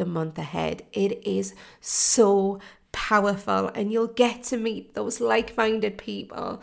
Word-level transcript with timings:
the 0.00 0.06
month 0.06 0.38
ahead. 0.38 0.82
It 0.94 1.24
is 1.26 1.54
so 1.80 2.58
powerful, 2.90 3.68
and 3.74 3.92
you'll 3.92 4.08
get 4.08 4.42
to 4.44 4.56
meet 4.56 4.94
those 4.94 5.20
like 5.20 5.56
minded 5.56 5.98
people 5.98 6.62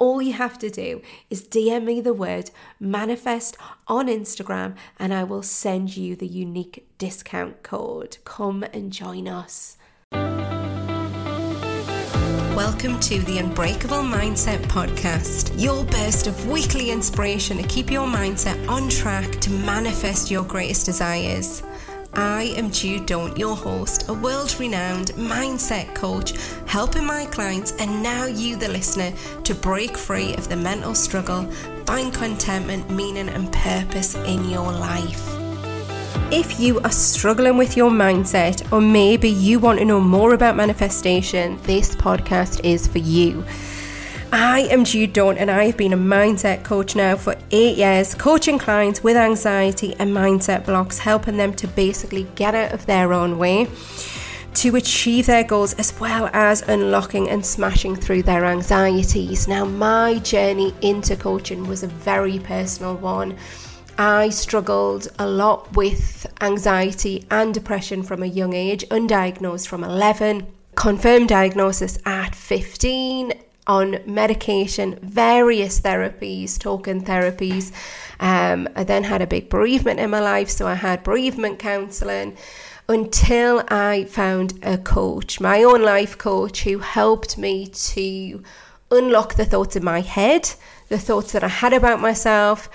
all 0.00 0.20
you 0.20 0.32
have 0.32 0.58
to 0.58 0.70
do 0.70 1.02
is 1.28 1.46
DM 1.46 1.84
me 1.84 2.00
the 2.00 2.14
word 2.14 2.50
manifest 2.80 3.56
on 3.86 4.08
Instagram 4.08 4.74
and 4.98 5.14
I 5.14 5.22
will 5.22 5.42
send 5.42 5.96
you 5.96 6.16
the 6.16 6.26
unique 6.26 6.88
discount 6.98 7.62
code. 7.62 8.16
Come 8.24 8.64
and 8.72 8.90
join 8.90 9.28
us. 9.28 9.76
Welcome 12.56 12.98
to 13.00 13.20
the 13.20 13.38
Unbreakable 13.38 13.98
Mindset 13.98 14.60
Podcast, 14.64 15.52
your 15.60 15.84
burst 15.84 16.26
of 16.26 16.48
weekly 16.48 16.90
inspiration 16.90 17.58
to 17.58 17.62
keep 17.68 17.90
your 17.90 18.06
mindset 18.06 18.68
on 18.68 18.88
track 18.88 19.30
to 19.40 19.50
manifest 19.50 20.30
your 20.30 20.44
greatest 20.44 20.86
desires. 20.86 21.62
I 22.14 22.54
am 22.56 22.72
Jude 22.72 23.06
Daunt, 23.06 23.38
your 23.38 23.54
host, 23.54 24.08
a 24.08 24.14
world 24.14 24.56
renowned 24.58 25.08
mindset 25.12 25.94
coach, 25.94 26.32
helping 26.66 27.04
my 27.04 27.26
clients 27.26 27.72
and 27.78 28.02
now 28.02 28.26
you, 28.26 28.56
the 28.56 28.68
listener, 28.68 29.12
to 29.44 29.54
break 29.54 29.96
free 29.96 30.34
of 30.34 30.48
the 30.48 30.56
mental 30.56 30.94
struggle, 30.96 31.44
find 31.86 32.12
contentment, 32.12 32.90
meaning, 32.90 33.28
and 33.28 33.52
purpose 33.52 34.16
in 34.16 34.50
your 34.50 34.72
life. 34.72 35.28
If 36.32 36.58
you 36.58 36.80
are 36.80 36.90
struggling 36.90 37.56
with 37.56 37.76
your 37.76 37.90
mindset, 37.90 38.72
or 38.72 38.80
maybe 38.80 39.28
you 39.28 39.60
want 39.60 39.78
to 39.78 39.84
know 39.84 40.00
more 40.00 40.34
about 40.34 40.56
manifestation, 40.56 41.60
this 41.62 41.94
podcast 41.94 42.64
is 42.64 42.88
for 42.88 42.98
you. 42.98 43.44
I 44.32 44.68
am 44.70 44.84
Jude 44.84 45.12
Daunt 45.12 45.38
and 45.38 45.50
I 45.50 45.64
have 45.64 45.76
been 45.76 45.92
a 45.92 45.96
mindset 45.96 46.62
coach 46.62 46.94
now 46.94 47.16
for 47.16 47.34
eight 47.50 47.76
years, 47.76 48.14
coaching 48.14 48.58
clients 48.58 49.02
with 49.02 49.16
anxiety 49.16 49.96
and 49.98 50.14
mindset 50.14 50.64
blocks, 50.64 50.98
helping 50.98 51.36
them 51.36 51.52
to 51.54 51.66
basically 51.66 52.28
get 52.36 52.54
out 52.54 52.72
of 52.72 52.86
their 52.86 53.12
own 53.12 53.38
way 53.38 53.68
to 54.54 54.76
achieve 54.76 55.26
their 55.26 55.42
goals 55.42 55.74
as 55.74 55.98
well 55.98 56.30
as 56.32 56.62
unlocking 56.62 57.28
and 57.28 57.44
smashing 57.44 57.96
through 57.96 58.22
their 58.22 58.44
anxieties. 58.44 59.48
Now, 59.48 59.64
my 59.64 60.20
journey 60.20 60.74
into 60.80 61.16
coaching 61.16 61.66
was 61.66 61.82
a 61.82 61.88
very 61.88 62.38
personal 62.38 62.94
one. 62.96 63.36
I 63.98 64.28
struggled 64.28 65.08
a 65.18 65.26
lot 65.26 65.76
with 65.76 66.32
anxiety 66.40 67.26
and 67.32 67.52
depression 67.52 68.04
from 68.04 68.22
a 68.22 68.26
young 68.26 68.52
age, 68.52 68.88
undiagnosed 68.90 69.66
from 69.66 69.82
11, 69.82 70.46
confirmed 70.76 71.28
diagnosis 71.28 71.98
at 72.06 72.36
15 72.36 73.32
on 73.70 74.00
medication, 74.04 74.98
various 75.00 75.80
therapies, 75.80 76.58
token 76.58 77.04
therapies. 77.04 77.70
Um, 78.18 78.68
I 78.74 78.82
then 78.82 79.04
had 79.04 79.22
a 79.22 79.28
big 79.28 79.48
bereavement 79.48 80.00
in 80.00 80.10
my 80.10 80.18
life, 80.18 80.50
so 80.50 80.66
I 80.66 80.74
had 80.74 81.04
bereavement 81.04 81.60
counseling 81.60 82.36
until 82.88 83.62
I 83.68 84.04
found 84.04 84.54
a 84.64 84.76
coach, 84.76 85.40
my 85.40 85.62
own 85.62 85.82
life 85.82 86.18
coach, 86.18 86.64
who 86.64 86.80
helped 86.80 87.38
me 87.38 87.68
to 87.94 88.42
unlock 88.90 89.34
the 89.34 89.44
thoughts 89.44 89.76
in 89.76 89.84
my 89.84 90.00
head, 90.00 90.50
the 90.88 90.98
thoughts 90.98 91.30
that 91.30 91.44
I 91.44 91.48
had 91.62 91.72
about 91.72 92.00
myself, 92.00 92.68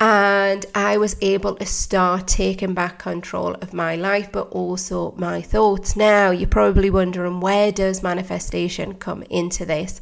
and 0.00 0.64
I 0.74 0.96
was 0.96 1.14
able 1.20 1.54
to 1.56 1.66
start 1.66 2.26
taking 2.26 2.72
back 2.72 2.98
control 2.98 3.54
of 3.54 3.74
my 3.74 3.96
life, 3.96 4.32
but 4.32 4.48
also 4.48 5.12
my 5.18 5.42
thoughts. 5.42 5.94
Now, 5.94 6.30
you're 6.30 6.48
probably 6.48 6.88
wondering 6.88 7.38
where 7.40 7.70
does 7.70 8.02
manifestation 8.02 8.94
come 8.94 9.22
into 9.24 9.66
this? 9.66 10.00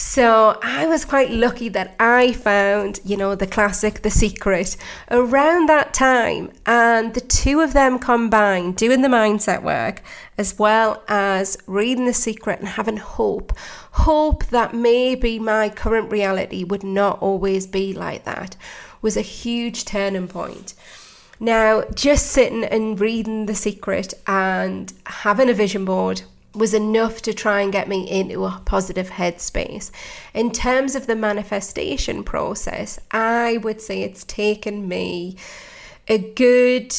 So 0.00 0.58
I 0.62 0.86
was 0.86 1.04
quite 1.04 1.30
lucky 1.30 1.68
that 1.68 1.94
I 2.00 2.32
found, 2.32 3.00
you 3.04 3.18
know, 3.18 3.34
the 3.34 3.46
classic 3.46 4.00
The 4.00 4.08
Secret 4.08 4.78
around 5.10 5.68
that 5.68 5.92
time. 5.92 6.52
And 6.64 7.12
the 7.12 7.20
two 7.20 7.60
of 7.60 7.74
them 7.74 7.98
combined, 7.98 8.76
doing 8.76 9.02
the 9.02 9.08
mindset 9.08 9.62
work 9.62 10.02
as 10.38 10.58
well 10.58 11.02
as 11.06 11.58
reading 11.66 12.06
The 12.06 12.14
Secret 12.14 12.60
and 12.60 12.68
having 12.68 12.96
hope. 12.96 13.52
Hope 13.92 14.46
that 14.46 14.74
maybe 14.74 15.38
my 15.38 15.68
current 15.68 16.10
reality 16.10 16.64
would 16.64 16.82
not 16.82 17.20
always 17.20 17.66
be 17.66 17.92
like 17.92 18.24
that 18.24 18.56
was 19.02 19.18
a 19.18 19.22
huge 19.22 19.84
turning 19.84 20.28
point. 20.28 20.72
Now, 21.38 21.84
just 21.94 22.28
sitting 22.28 22.64
and 22.64 22.98
reading 22.98 23.44
The 23.44 23.54
Secret 23.54 24.14
and 24.26 24.94
having 25.04 25.50
a 25.50 25.54
vision 25.54 25.84
board 25.84 26.22
was 26.54 26.74
enough 26.74 27.22
to 27.22 27.32
try 27.32 27.60
and 27.60 27.72
get 27.72 27.88
me 27.88 28.10
into 28.10 28.44
a 28.44 28.60
positive 28.64 29.10
headspace. 29.10 29.90
In 30.34 30.50
terms 30.50 30.94
of 30.94 31.06
the 31.06 31.16
manifestation 31.16 32.24
process, 32.24 32.98
I 33.10 33.58
would 33.58 33.80
say 33.80 34.02
it's 34.02 34.24
taken 34.24 34.88
me 34.88 35.36
a 36.08 36.18
good 36.18 36.94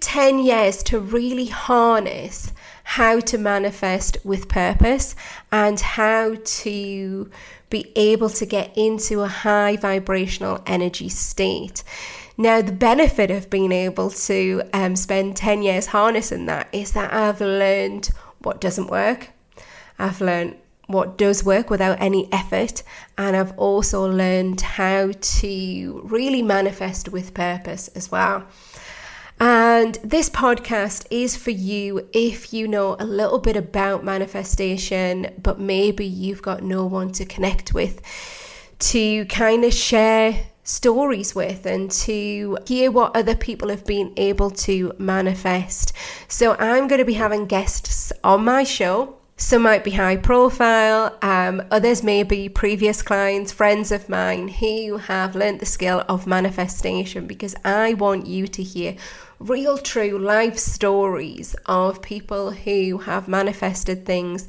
10 0.00 0.38
years 0.40 0.82
to 0.84 0.98
really 0.98 1.46
harness 1.46 2.52
how 2.84 3.20
to 3.20 3.38
manifest 3.38 4.18
with 4.24 4.48
purpose 4.48 5.14
and 5.52 5.78
how 5.78 6.34
to 6.44 7.30
be 7.70 7.92
able 7.94 8.28
to 8.28 8.44
get 8.44 8.76
into 8.76 9.20
a 9.20 9.28
high 9.28 9.76
vibrational 9.76 10.60
energy 10.66 11.08
state. 11.08 11.84
Now, 12.36 12.62
the 12.62 12.72
benefit 12.72 13.30
of 13.30 13.50
being 13.50 13.70
able 13.70 14.10
to 14.10 14.62
um, 14.72 14.96
spend 14.96 15.36
10 15.36 15.62
years 15.62 15.86
harnessing 15.86 16.46
that 16.46 16.68
is 16.72 16.92
that 16.92 17.12
I've 17.12 17.40
learned 17.40 18.10
what 18.40 18.60
doesn't 18.60 18.90
work. 18.90 19.30
I've 19.98 20.20
learned 20.20 20.56
what 20.86 21.16
does 21.16 21.44
work 21.44 21.70
without 21.70 22.00
any 22.00 22.28
effort, 22.32 22.82
and 23.16 23.36
I've 23.36 23.56
also 23.56 24.10
learned 24.10 24.60
how 24.60 25.12
to 25.12 26.00
really 26.04 26.42
manifest 26.42 27.08
with 27.08 27.32
purpose 27.32 27.88
as 27.88 28.10
well. 28.10 28.44
And 29.38 29.94
this 30.04 30.28
podcast 30.28 31.06
is 31.10 31.34
for 31.36 31.50
you 31.50 32.06
if 32.12 32.52
you 32.52 32.68
know 32.68 32.96
a 32.98 33.06
little 33.06 33.38
bit 33.38 33.56
about 33.56 34.04
manifestation, 34.04 35.32
but 35.42 35.58
maybe 35.58 36.04
you've 36.04 36.42
got 36.42 36.62
no 36.62 36.84
one 36.84 37.10
to 37.12 37.24
connect 37.24 37.72
with 37.72 38.02
to 38.80 39.24
kind 39.26 39.64
of 39.64 39.72
share 39.72 40.46
stories 40.62 41.34
with 41.34 41.66
and 41.66 41.90
to 41.90 42.58
hear 42.66 42.90
what 42.90 43.16
other 43.16 43.34
people 43.34 43.68
have 43.68 43.84
been 43.86 44.12
able 44.16 44.50
to 44.50 44.92
manifest. 44.98 45.92
So, 46.28 46.54
I'm 46.54 46.88
going 46.88 46.98
to 47.00 47.04
be 47.04 47.14
having 47.14 47.46
guests 47.46 48.12
on 48.22 48.44
my 48.44 48.64
show 48.64 49.20
some 49.40 49.62
might 49.62 49.84
be 49.84 49.92
high 49.92 50.18
profile, 50.18 51.16
um, 51.22 51.62
others 51.70 52.02
may 52.02 52.22
be 52.24 52.50
previous 52.50 53.00
clients, 53.00 53.50
friends 53.50 53.90
of 53.90 54.06
mine 54.06 54.48
who 54.48 54.98
have 54.98 55.34
learned 55.34 55.60
the 55.60 55.66
skill 55.66 56.04
of 56.10 56.26
manifestation 56.26 57.26
because 57.26 57.54
I 57.64 57.94
want 57.94 58.26
you 58.26 58.46
to 58.48 58.62
hear 58.62 58.96
real, 59.38 59.78
true 59.78 60.18
life 60.18 60.58
stories 60.58 61.56
of 61.64 62.02
people 62.02 62.50
who 62.50 62.98
have 62.98 63.28
manifested 63.28 64.04
things 64.04 64.46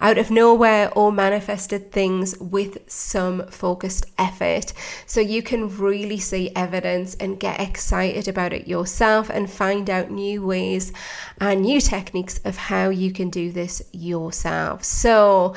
out 0.00 0.18
of 0.18 0.30
nowhere 0.30 0.90
or 0.96 1.12
manifested 1.12 1.92
things 1.92 2.36
with 2.38 2.78
some 2.90 3.46
focused 3.48 4.06
effort. 4.18 4.72
So 5.06 5.20
you 5.20 5.42
can 5.42 5.76
really 5.78 6.18
see 6.18 6.50
evidence 6.56 7.14
and 7.16 7.38
get 7.38 7.60
excited 7.60 8.28
about 8.28 8.52
it 8.52 8.66
yourself 8.66 9.30
and 9.30 9.50
find 9.50 9.88
out 9.90 10.10
new 10.10 10.44
ways 10.44 10.92
and 11.40 11.62
new 11.62 11.80
techniques 11.80 12.40
of 12.44 12.56
how 12.56 12.88
you 12.88 13.12
can 13.12 13.30
do 13.30 13.52
this 13.52 13.82
yourself. 13.92 14.84
So, 14.84 15.54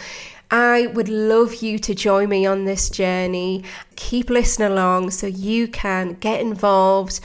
I 0.52 0.86
would 0.86 1.10
love 1.10 1.64
you 1.64 1.80
to 1.80 1.96
join 1.96 2.30
me 2.30 2.46
on 2.46 2.66
this 2.66 2.92
journey. 2.92 3.64
Keep 3.96 4.30
listening 4.30 4.72
along 4.72 5.10
so 5.10 5.26
you 5.26 5.68
can 5.68 6.14
get 6.20 6.42
involved 6.42 7.20